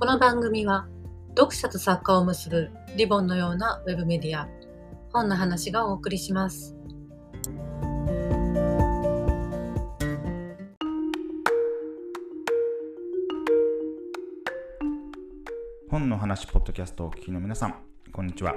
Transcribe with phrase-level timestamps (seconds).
[0.00, 0.86] この番組は
[1.30, 4.48] 読者と作家を結ぶリボンのようなウェブメディア
[5.12, 6.76] 本の話がお送りします。
[15.90, 17.74] 本の話ポッドキャストをお聞きの皆さん
[18.12, 18.54] こんにちは。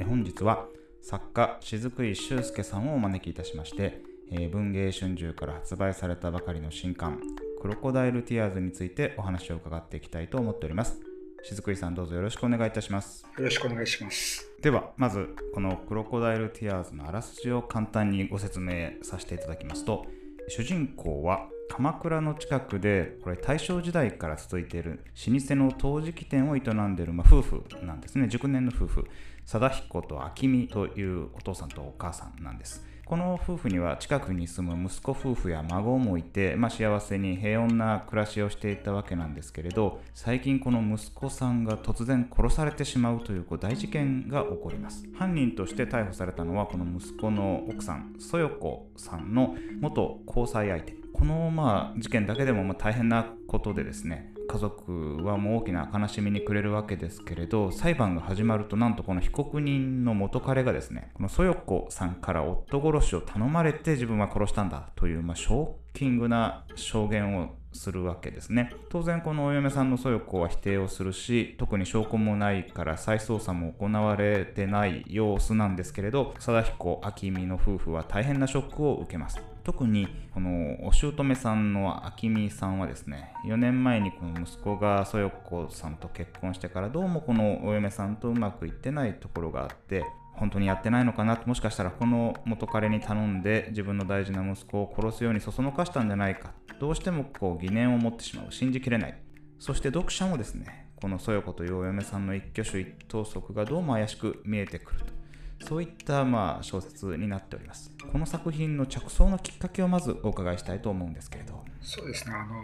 [0.00, 0.68] え本日は
[1.02, 4.00] 作家雫井修介さんをお招きいたしまして
[4.32, 7.20] え文芸春秋から発売されたばかりの新刊
[7.60, 11.00] クロコダイルティアーズについてお話を伺っていきたいと思っております。
[11.42, 13.26] 雫井さんどうぞよろしくお願いいたします。
[13.36, 14.48] よろしくお願いします。
[14.62, 20.06] ではまずこのクロコダイルティアーズのあらすじを簡単にご説明させていただきますと
[20.48, 28.28] 主人公は鎌倉の近くでこれ大正時代から続いている老舗の陶磁器店を営んでいる、まあ、夫婦なんですね。
[28.28, 29.04] 熟年の夫婦。
[29.48, 45.08] 貞彦と明美というお父さんとお母さんなんですこの夫婦には近くに住む息子夫婦や孫もいて、まあ、幸せに平穏な暮らしをしていたわけなんですけれど最近この息子さんが突然殺されてしまうという大事件が起こります。
[45.14, 50.94] 犯人として逮捕されたのはこの息子の奥さんそよこさんの元交際相手。
[51.14, 68.72] このまあ事件だけでもま大変なことでですね家族はもう大きな悲しみに暮れるわけですけれど裁判が始まるとなんとこの被告人の元彼がですねこのそよこさんから夫殺しを頼まれて自分は殺したんだという、まあ、ショッキングな証言をするわけですね。
[68.88, 79.38] 当然このお嫁さんのそよこは否定をするし特に証拠もないから再捜査も行われてない様子なんですけれど貞彦明美の夫婦は大変なショックを受けます。
[79.68, 96.52] 特にこのお姑さんの明美さんはですね4年前にこの息子がそよこさんと結婚してからどうもこのお嫁さんとうまくいってないところがあって本当にやってないのかなともしかしたらこの元彼に頼んで自分の大事な息子を殺すようにそそのかしたんじゃないか。
[96.80, 99.20] どうしてもこう疑念を持ってしまう信じきれない。
[99.58, 105.17] そして読者もですねこのそよこというお嫁さんの一挙手一投足がどうも怪しく見えてくると。
[105.60, 107.92] そういったまあ小説になっております。
[108.12, 111.64] この作品の着想のきっかけをまずお伺いしたいと思うんですけれど。
[111.82, 112.34] そうですね。
[112.34, 112.62] あの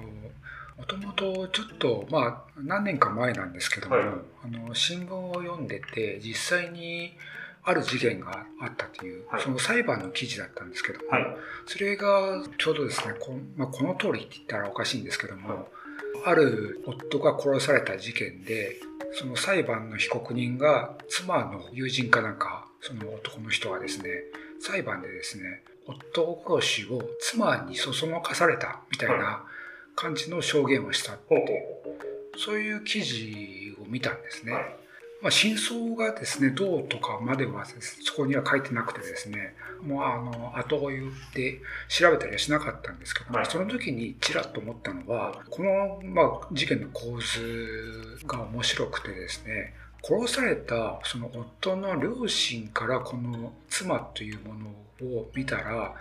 [0.76, 7.16] もともとちょっとまあ何年か前なんですけども、はい、あの新聞を読んでて実際に
[7.62, 11.26] ある事件があったという、はい、その裁判の記事だったんですけども、はい、
[11.66, 15.68] それがちょうどですねこ,、まあ、この通りって言ったらおかしいんですけども、
[16.26, 18.76] ある夫が殺された事件で
[19.14, 24.10] その裁判の被告人が妻の友人かなんかその男の人はですね
[24.60, 29.44] 裁判でですね夫殺しを妻にそそのかされたみたいな
[29.94, 31.88] 感じの証言をしたって
[32.36, 34.54] そういう記事を見たんですね。
[35.24, 54.54] まあ、真相がですねどうとかまではそこには書いてなくてですねもうあの後を言って調べたりはしなかったんですけど、はい、その時にちらっと思ったのはこの、まあ、事件の構図が面白くてですね殺されたその夫の両親からこの妻というも
[55.08, 55.94] のを見たら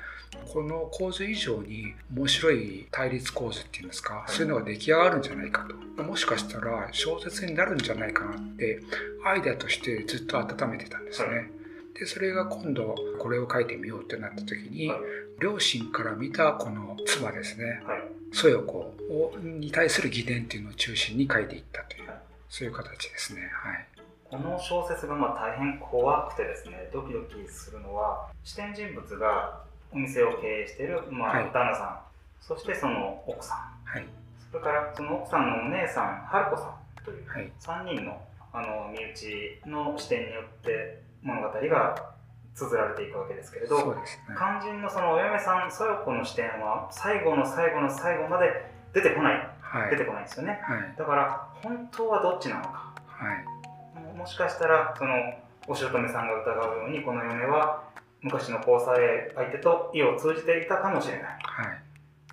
[0.51, 5.67] この構図以上に面白い対立構図っていうんですかそういうのが出来上がるんじゃないか
[5.97, 6.03] と。
[6.03, 8.79] もしかしたら小説になるんじゃないかなって
[9.25, 11.51] アイデアとしてずっと温めてたんですね。
[11.99, 14.91] でそれが今度これを書いてみようってなった時に、
[15.39, 17.81] 両親から見たこの妻ですね、
[18.31, 18.95] そよこ
[19.41, 22.09] に対する疑念っていうのを中心に書いていったという
[22.49, 23.41] そういう形ですね。
[23.53, 23.87] はい。
[24.23, 29.61] この小説がまあ大変怖くてですねドキドキするのは視点人物が
[29.93, 31.99] お店を経営している、まあ、旦那さん。
[32.41, 34.05] そしてその奥さん、はい、
[34.51, 38.21] それからその奥さんのお姉さん春子さんという3人の
[38.51, 42.13] あの身内の視点によって物語が
[42.53, 44.01] 綴られていくわけですけれど、ね、
[44.37, 54.17] 肝心のそのお嫁さんそよ子の視点は最後の最後の最後まで出てこない、はい、出てこないんですよね、はい、だから本当はどっちなのか、はい。
[54.17, 55.15] もしかしたらその
[55.67, 57.83] お姑さんが疑うようにこの嫁は
[58.23, 61.81] 昔の交際相手と意を通じていたかもしれない、はい、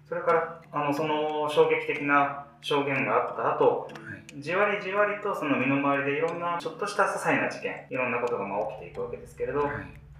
[0.09, 3.89] それからあのその衝撃的な証言があった後、は
[4.39, 9.71] い、じわりじわりとその身の回りでいろんなちょっとした些細な事件いろんなことがまあ起きていくわけですけれど、は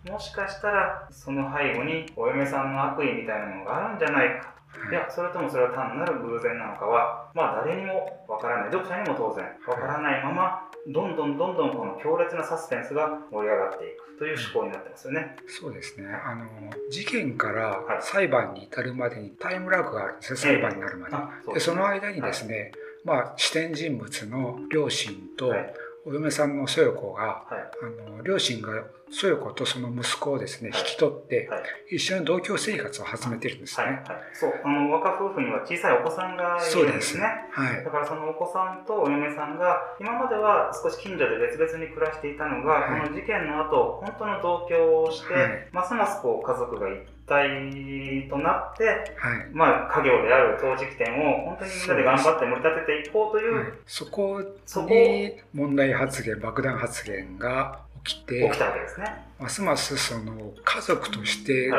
[0.06, 4.55] い、もしかしたらその背後にお嫁さんの悪意みたいなものがあるんじゃないか。
[4.88, 8.73] いやそれともそれは単なる偶然なのかはまあ誰にもわからない。
[8.73, 15.36] 読者にも当然わからないままどんどんどんどんこの強烈なサスペンスが盛り上がっていくという思考になってますよね。
[15.46, 16.06] そうですね。
[16.08, 16.46] あの
[16.90, 20.38] 事件から裁判に至るまでにタイムラグがあるんですね。
[20.38, 21.14] 裁判になるまで。
[21.14, 22.72] えー、そでその間にですね、はい、
[23.04, 25.52] まあ視点人物の両親と
[26.06, 27.55] お嫁さんのそよ子が、はい、
[28.08, 31.58] あの両親がそよ子とその息子をですね、引き取って、は
[31.91, 33.85] い、一緒に同居生活を始めてるんですね。
[33.85, 34.55] はい、はい、そう。
[34.64, 37.25] あの若夫婦には小さいお子さんがいるんですね。
[37.50, 49.14] はい、だからそのお子さんとお嫁さんが今までは少し近所で別々に暮らしていたのが、この事件の後本当の同居をして、ますますこう家族が一体となって、
[49.52, 54.42] まあ家業である陶磁器店を本当にみんなで頑張って盛り立てていこうという、そこ
[54.88, 59.06] に問題発言爆弾発言が起きて起きたわけですね。
[59.38, 61.72] ますますその家族として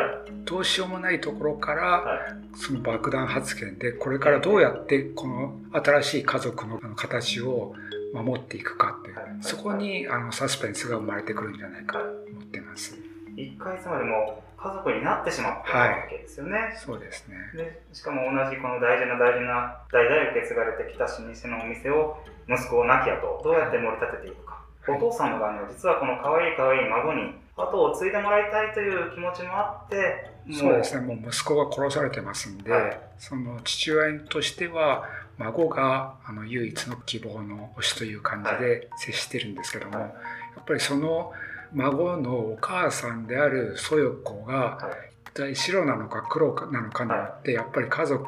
[0.46, 2.26] どうしようもないところから
[2.56, 7.76] その爆弾発言でこれからどうやってこの新しい家族の形を
[8.14, 12.98] 守っていくかっていうそこにあのサスペンスが生まれてくるんじゃないかと思ってます。
[13.38, 16.54] 一回つまでも家族になってしまったわけですよね。
[16.54, 17.82] はい、そうですねで。
[17.94, 22.18] しかも同じこの大事な大事な代々受け継がれてきた老舗のお店を
[22.48, 24.62] 息子を亡き後どうやって盛り立てていくか。
[24.88, 35.06] お父さんの場合には実はこの可愛い可愛い孫に後を継いでもらいたいという気持ちもあってそうですねもう息子が殺されてますんで、はい、その父親としては
[35.38, 40.10] 孫があの唯一の希望の推しという感じで接してるんですけども、はい、や
[40.62, 41.32] っぱりその
[41.74, 44.92] 孫のお母さんであるそよ子が、
[45.28, 48.26] 一体白なのか黒なのかによってやっぱり家族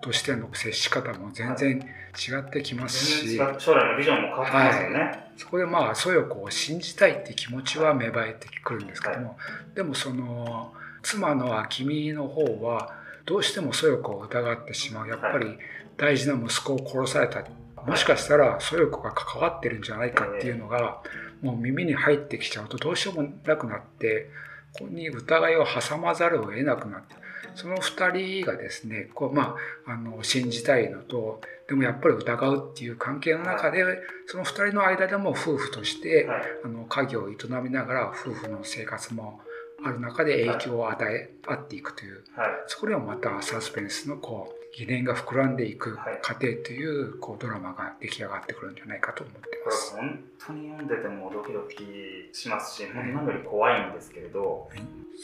[0.00, 9.36] としての接し方も全然違ってきますし、将来のビジョンも変わってますよね、はい、そこでまあそよ子を信じたいって気持ちは芽生えてくるんですけども、
[9.74, 12.94] でもその妻の明美の方は
[13.26, 15.08] どうしてもそよ子を疑ってしまう。
[15.08, 15.58] やっぱり
[15.96, 17.44] 大事な息子を殺された。
[17.84, 21.02] もしかしたらそよ子が関わってるんじゃないかっていうのが
[21.44, 24.30] もう耳に入ってきちゃうとどうしようもなくなって
[24.72, 27.14] ここに疑いを挟まざるを得なくなって
[27.54, 29.54] その2人がですねこう、ま
[29.86, 33.84] あ、あの信じたいのとでもやっぱり疑うっていう関係の中で
[34.26, 36.28] その2人の間でも夫婦として、
[36.64, 39.40] あの家業を営みながら夫婦の生活も
[39.84, 42.24] ある中で影響を与え合っていくという、
[42.66, 49.96] そこでもまたサスペンスのこう疑念が膨らんでいく過程というこうドラマが出来上がってくるんじゃないかと思ってます。
[49.96, 54.68] 本当に読んでてもドキドキしますし、今より怖いんですけれど。
[54.70, 54.80] はい、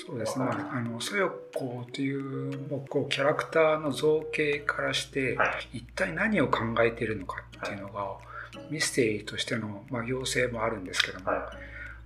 [0.06, 0.46] そうですね。
[0.48, 8.18] あのそよこうというもうこうキャラクターの造形からして、はい、一体何を考えているのかっていうのが、は
[8.70, 11.26] い、ミステリーとしてのまあ要請もあるんですけども。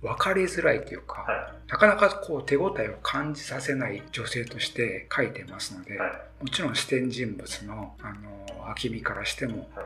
[0.05, 1.33] 分かりづらいというか、は
[1.67, 6.07] い、なかなかこう手応えを感じさせない女性として書いてますので、は
[6.41, 9.85] い、もちろん視点人物のあの秋見からしても、はい、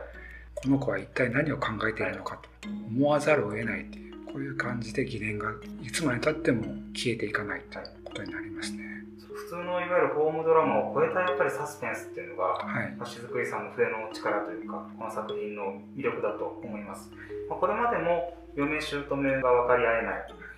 [0.54, 5.50] この子は一体何を考えているのかと思わざるを得ないというこういう感じで疑念が
[5.82, 6.62] いつまでたっても
[6.94, 8.84] 消えていかないということになりますね。
[9.18, 17.10] 普通のいわゆるホームドラマを超えたやっぱりサスペンスっていうのが、はい、しずくいさんの笛の力というかこの作品の魅力だと思います。
[17.48, 20.50] まあ、これまでも嫁姑が分かり合えない。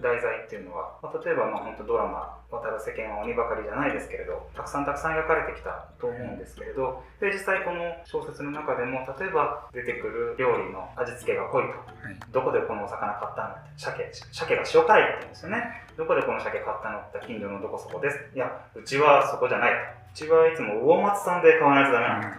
[0.00, 15.84] 題材っていうのは、まあ、例えばまあ本当ドラマ「渡る世間は鬼ばかり」じゃないですけれどたくさんたくさん描かれてきたと思うんですけれどで実際この小説の中でも例えば出てくる料理の味付けが濃いと、はい、どこでこのお魚買ったのって鮭鮭が塩辛いって言うんですよね。
[15.96, 18.18] どこでこの鮭買ったのって近所のどこそこです。
[18.34, 19.76] いやうちはそこじゃないと。
[19.76, 22.34] うちはいつも魚松さんで買わないとダメなんだと、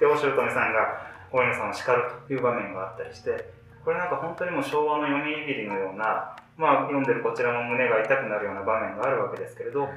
[0.00, 9.88] でお姑さんがお嫁さんを叱るという場面があったりしてこれなんか本当にもう昭和の読み切りのような、まあ、読んでるこちらも胸が痛くなるような場面があるわけですけれど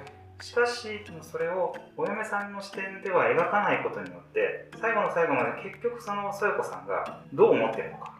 [0.42, 8.14] しかしそれをお嫁さんの視点では描かないことによって最後の最後まで結局その子さんがどう思ってるのか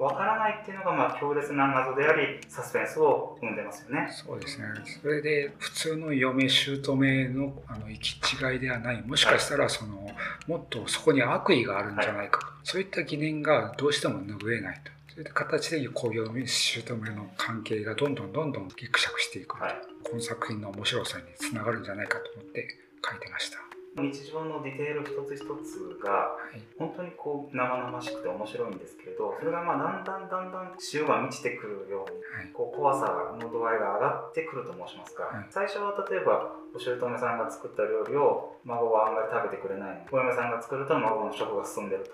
[0.00, 4.08] わからないっていうのがまあ強烈な謎でありサスペンスを生んでますよね。
[4.10, 4.64] そうですね。
[5.02, 10.08] それで普通の嫁姑のあの行き違いではないもしかしたらその、
[10.46, 14.90] もっとそこに悪意があるんじゃないか、はい、そういった疑念がどうしても拭えないと。
[15.20, 22.66] そういった形で工業民主姑の関係がどんどんどんどんぎくしゃくしていく、はい、この作品の面白さにつながるんじゃないかと思って
[23.06, 23.69] 書いてました。
[23.98, 26.36] 日常のディテール一つ一つが
[26.78, 42.10] 本当にこう生々しくて面白いんですけれどそれがまあだんだんだんだん潮が満ちてくるようにこう怖さの度合いが上がってくると申しますか最初は例えばお姑さんが作った料理を孫はあんまり食べてくれないお嫁さんが作ると孫の食が進んでると、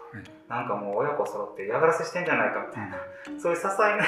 [0.49, 2.97] なんかもう親子揃って嫌がらせしてんじゃないかみたいな、
[3.37, 4.05] そういう些細な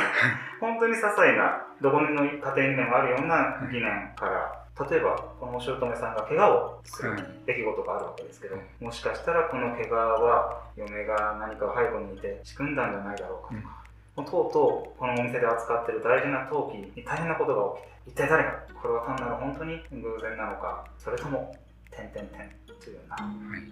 [0.60, 7.16] 本当に些細などこの家庭にでもあるような疑念から例えばこのお姑さんが怪我をする
[7.46, 13.82] 出来事があるわけですけど、もしかしたらこの怪我は嫁が何か背後にいて仕組んだんじゃないだろうかとか、
[14.18, 21.54] うん、とうとうこのお店で扱ってる大事な陶器に大変なことが起きて一体誰がこれは単なる本当に偶然なのかそれとも
[21.90, 23.16] 点々点というような、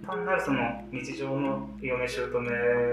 [0.06, 2.40] 単なるその日常の嫁姑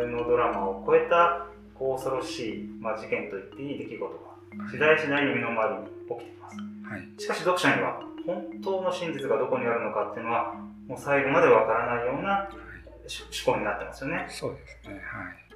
[0.08, 6.58] のドラマを超えたこう恐ろしいまあ、事件と言っていい出来事が次第次第に身の回りに起きています、
[6.94, 10.54] はい、しかし読者には本当の真実がどこにあるのかっていうのは
[10.88, 12.50] もう最後までわからないような
[13.46, 14.28] 思考になってますよね。
[14.30, 15.02] そうですね、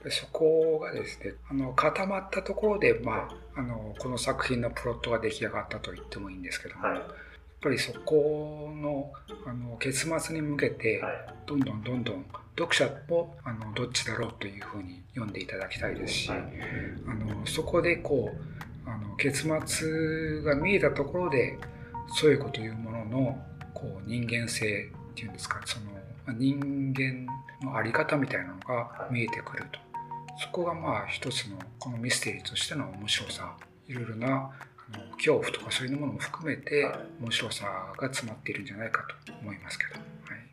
[0.02, 7.06] はい、そこがですねあの固まったところで、まあ、あのこの作品のプロットが出来上がったと言ってもいいんですけども、はい、やっ
[7.62, 9.12] ぱりそこの
[9.46, 11.02] あの結末に向けて、
[11.46, 12.26] どんどんどんどん
[12.58, 18.57] 読者もあのどっちだろうというふうに読んでいただきたいですし、あのそこでこう
[18.88, 21.60] あの結末が見えたところで
[22.16, 27.26] そういうこというもののこう人間性っていうんですかその人間
[27.62, 29.88] の在り方みたいなのが見えてくると。
[30.40, 33.56] そこがまあ一つのこのミステリーとしての面白さ
[33.88, 34.52] いろいろな
[35.18, 36.88] 恐怖とかそういうものも含めて
[37.20, 37.66] 面白さ
[37.98, 40.02] が詰まっているんじゃないかと思いますけど、はい、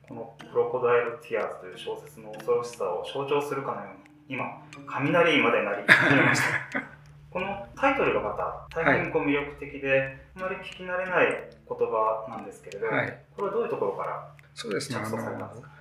[0.09, 4.45] この「クロコダイル・ティアーズ」という小説の恐ろしさを象徴するかのように今
[4.87, 6.41] 雷までなり始めまし
[6.73, 6.83] た
[7.35, 8.31] このタイトルがま
[8.71, 14.99] た大変こう魅力的で、はい、あまり聞き慣れない言葉なんですけれど、はい、これはどういうところからそうですね。
[14.99, 15.09] あ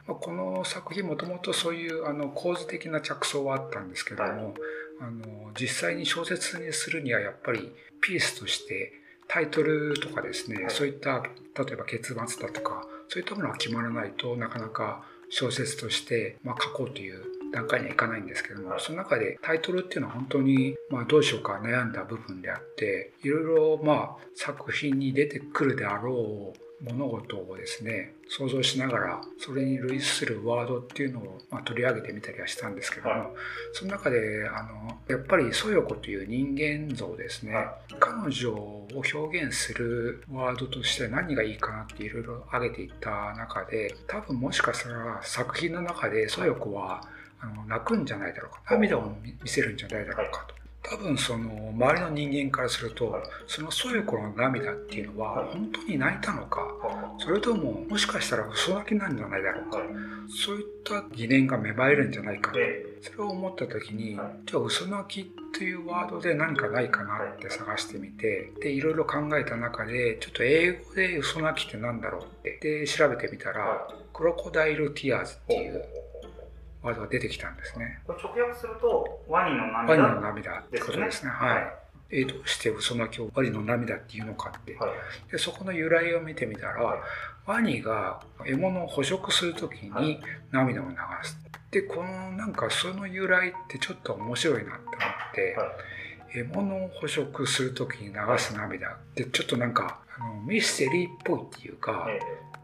[0.10, 4.36] のこの作品もともとそういうあの構図的な着想はあったんですけども、はい、
[5.01, 8.91] あの実際に小説にするにはやっぱりピースとして
[9.27, 33.27] タイトルとかですね、はい、そういった例えば結末だとかそういったものが決まらないとなかなか小説として、まあ、書こうという段階にはいかないんですけどもその中でタイトルっていうのは本当に、まあ、どうしようか悩んだ部分であっていろいろまあ作品に出てくるであろう物事をですね想像しながらそれに類するワードっていうのを、まあ、取り上げてみたりはしたんですけども、はい、
[33.72, 47.01] その中であのやっぱりそよ子という人間像ですね、はい、彼女を表現するワードとして何がいいかなっていろいろ挙げていった中で多分もしかしたら作品の中でそよ子は
[47.43, 48.62] あの泣くんじゃないだろうか。
[48.73, 50.55] 涙を見せるんじゃないだろうかと。
[50.83, 53.15] 多分その周りの人間からすると
[53.47, 56.62] そのそういう頃の涙っていうのは本当に泣いたのか
[57.19, 59.77] それとももしかしたら嘘泣きなんじゃないだろうか。
[60.45, 62.51] そういった疑念が芽生えるんじゃないか。
[62.51, 62.59] と
[63.01, 72.59] それを思った時にじゃあ嘘泣きっていうワードで何かないかなって探してみてでいろいろ考えた中でちょっと英語で嘘泣きって何だろうって。
[72.62, 75.85] で調べてみたらクロコダイルティアーズっていう
[76.83, 77.99] ワードが出てきたんですね。
[78.05, 81.31] これ直訳すると、ワニの涙、ワニの涙ってことですね。
[81.31, 81.83] はい。
[82.11, 86.99] えー、どうして嘘泣きをワニの涙っていうのかって、はい、でそこの由来を見てみたら、はい、
[87.47, 90.19] ワニが獲物を捕食するときに
[90.51, 91.37] 涙を流す、
[91.71, 95.57] でこのなんかその由来ってちょっと面白いなって思って、
[96.33, 102.08] 獲物を捕食するときに流す涙ってちょっとなんかあのミステリーっぽいっていうか、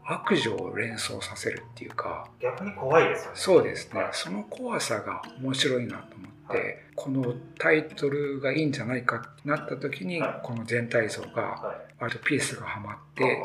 [0.04, 3.36] 悪女を連想させるっていうか逆に怖いですよね。
[3.36, 13.38] そうですね、はい、その怖さが面白いなと思って、はい、このタイトルがいいんじゃないかってなった時に、はい、この全体像が割とピースがはまって、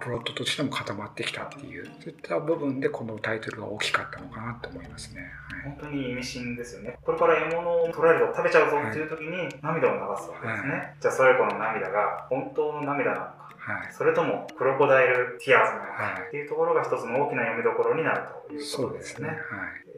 [0.00, 6.98] プロットとしても固まってきたっていうそういった部分でこのタイトルが大きかったのかなと思いますね、はい、本当に意味深ですよね。
[7.02, 13.35] これから獲物を捕らえると食べちゃうぞっていう時に涙を流すわけですね、はい、じゃあそれこの涙が本当の涙なのか
[13.66, 19.36] はい、それともクロコダイルティアーズなのかっていうところが一つの大きな読みどころになるということですね。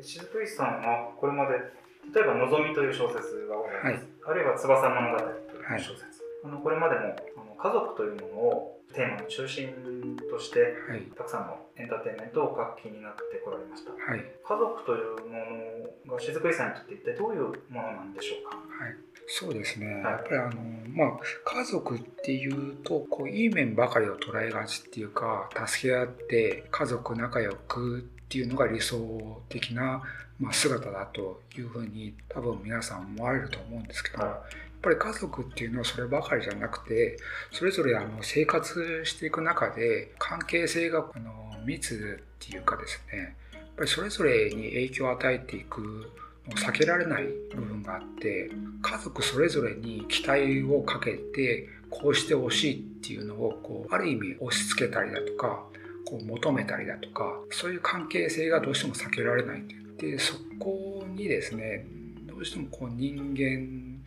[0.01, 1.61] しずくいさんはこれまで
[2.15, 7.15] 例えば「のぞみ」という小説がございます、はい、あるいは「翼物語」という小説、あのこれまでも
[7.59, 18.97] 家族というものをテーマの中心として、はい、たくさんのエンターテインメントをお書きになってこられました、はい、家族というものがしずくいさんにとって一体どういうものなんでしょうか、はい。
[19.27, 21.11] そうですね、やっぱりあの、まあ、
[21.45, 30.03] 家族っていうとこういい面ばかりを捉えがちっていうか助け合って家族仲良くっていうのが理想的な、
[30.39, 34.41] まあ、姿だというふうに多分皆さん思われると思うんですけど、やっ
[34.83, 37.17] ぱり家族っていうのはそればかりじゃなくて
[37.51, 41.33] それぞれあの生活していく中で関係性があの
[41.65, 46.13] 密っていうかですねやっぱりそれぞれに影響を与えていく
[46.51, 48.51] 避けられない部分があって
[48.83, 55.65] 家族それぞれに期待をかけてこうしてほしいっていうのをこうある意味押し付けたりだとか
[56.09, 59.63] こう求めたりだとかそういう関係性がどうしても避けられない
[59.99, 61.85] でそこにですね
[62.27, 64.01] どうしてもこう人間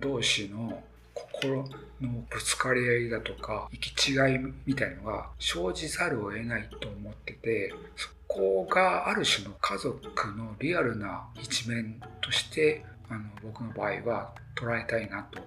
[0.00, 0.82] 同士の
[1.12, 1.68] 心
[2.00, 9.98] のぶつかり合いだとか行き違いみたいのが生じざるを得ないと思っててそこがある種の家族
[10.34, 15.40] のリアルな一面としてあの僕の場合は捉えたいなと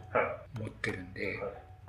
[0.59, 1.39] 思ってるんで、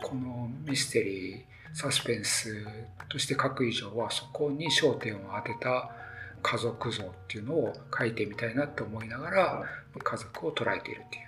[0.02, 1.42] このミステリー
[1.72, 2.66] サスペンス
[3.08, 5.90] として書く以上はそこに焦点を当てた
[6.42, 9.62] 家族像っていうのを書いてみたいなと思いながら
[10.02, 11.22] 家族を捉えているっていう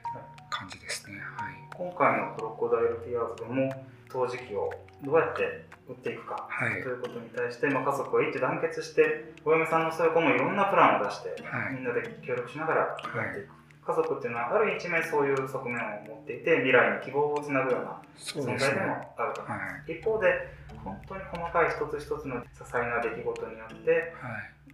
[0.50, 3.72] 感じですね、はい、今回のクロコダイルティアーズでも
[4.10, 4.70] 陶磁器を
[5.02, 20.32] どうやって売っていくか、はい、ということに対して、まあ、家族は一致団結してお嫁さんのそういう子もいろんなプランを出して、はい、みんなで協力しながらやっていく、家族っていうのはある一面そういう側面を持っていて未来に希望をつなぐような存在でもあると思います、ね、一方で
[20.84, 24.12] 本当に細かい一つ一つの些細な出来事によって、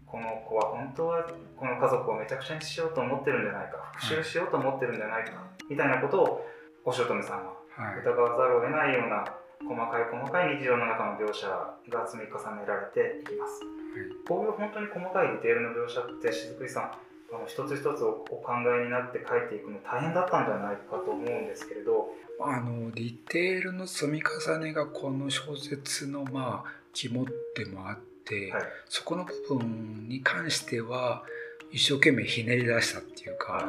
[0.06, 1.22] この子は本当は
[1.54, 5.32] この家族をめちゃくちゃにしようと思ってるんじゃないか復讐しようと思ってるんじゃないか、
[5.70, 6.46] みたいなことを
[6.84, 7.54] お姑さんは
[8.02, 9.24] 疑わざるを得ないような
[9.66, 13.70] 細かい細かい日常の中の描写が積み重ねられていきます、は
[14.02, 17.09] い、こういう本当に細かいディテールの描写って雫井さん
[17.46, 22.08] 一つ一つをお考えになって書いていくの大変だったんじゃないかと思うんですけれど
[22.40, 31.22] あのディテールの積み重ねがこの小説のまあ肝でもあって、はい、そこの部分に関しては
[31.70, 33.64] 一生懸命ひねり出したっていうか、はい、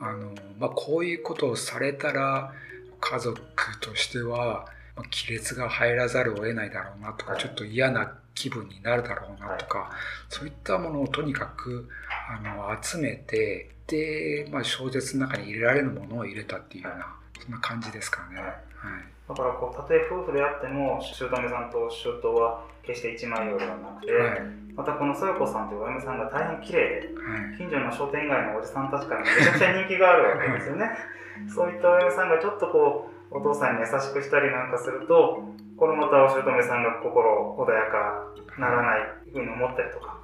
[0.00, 2.52] あのまあ、こういうことをされたら
[3.00, 3.40] 家族
[3.80, 9.90] としてはまあ、亀裂が入らざるを得ないだろうなとか、ちょっと嫌な気分になるだろうなとか、
[10.28, 11.88] そういったものをとにかく
[12.28, 18.40] あの集めてで、まあ、小説の中に入れられるものを入れたっていうようなそんな感じですかね。
[18.40, 24.40] はいだからこうたとえ夫婦であっても姑さんと姑は決して一枚用ではなくて、はい、
[24.76, 30.90] またこのそよこさんというお嫁さんが大変綺麗で、はい、近所の商店街のおじさんたちからめちゃくちゃ人気があるわけですよね。
[31.50, 35.42] そういったお嫁さんがちょっとこうお父さんに優しくしたりなんかすると
[35.76, 39.00] このまたお姑さんが心穏やかならない
[39.32, 40.15] ふうに思ったりとか、はい、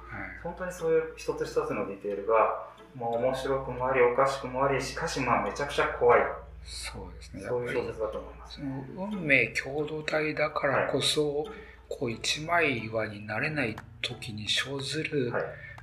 [0.43, 6.21] 本当にそういう一つ一つのディテールがもう面白くもありおかしくもありしかしまあめちゃくちゃ怖い。
[6.65, 7.43] そうですね。
[7.47, 11.47] そういう小説だと思います、ね、運命共同体だからこそ、はい、
[11.89, 15.33] こう一枚岩になれない時に生ずる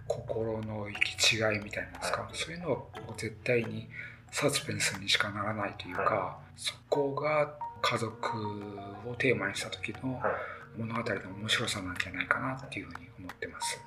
[0.06, 2.78] 心の行き違いみたいなんですか、はい、そういうのは
[3.16, 3.88] 絶対に
[4.32, 8.38] サスペンスにしかならないというか、はい、そこが家族
[9.06, 10.20] をテーマにした時の
[10.76, 13.80] 物語の面白さなんじゃないかなっていうふうに思ってます。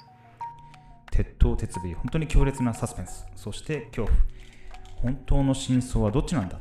[1.15, 4.17] 鉄頭鉄尾、本当に強烈なサスペンス、そして恐怖。
[4.95, 6.57] 本当の真相はどっちなんだ？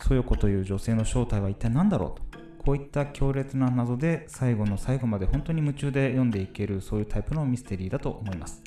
[0.00, 2.38] そよこという女性の正体は一体何だろうと。
[2.64, 8.62] こういった強烈な謎で最後の最後まで本当に夢中で読んでいけるそういうタイプのミステリーだと思います。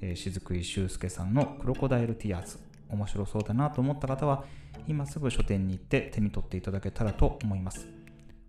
[0.00, 4.44] えー、雫井修介さんのクロコダイルティアーズ面白そうだなと思った方は
[4.88, 7.86] 今すぐ書店に行って手に取っていただけたらと思います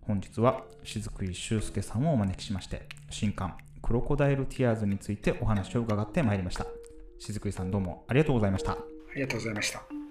[0.02, 6.66] 本日は雫井修介さんをお招きしまして新刊クロコダイルティアーズについてお話を伺ってまいりました。
[7.20, 8.72] 雫井さんどうもありがとうございました。
[8.72, 8.78] あ
[9.14, 10.03] りがとうございました。